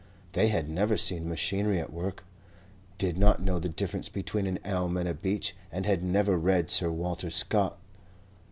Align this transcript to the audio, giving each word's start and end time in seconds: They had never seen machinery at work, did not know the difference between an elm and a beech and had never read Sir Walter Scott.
They 0.31 0.47
had 0.47 0.67
never 0.67 0.97
seen 0.97 1.29
machinery 1.29 1.79
at 1.79 1.93
work, 1.93 2.25
did 2.97 3.19
not 3.19 3.39
know 3.39 3.59
the 3.59 3.69
difference 3.69 4.09
between 4.09 4.47
an 4.47 4.57
elm 4.63 4.97
and 4.97 5.07
a 5.07 5.13
beech 5.13 5.55
and 5.71 5.85
had 5.85 6.03
never 6.03 6.39
read 6.39 6.71
Sir 6.71 6.89
Walter 6.89 7.29
Scott. 7.29 7.77